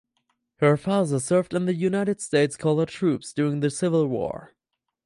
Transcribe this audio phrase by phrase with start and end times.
[0.55, 4.55] Her father served in the United States Colored Troops during the Civil War.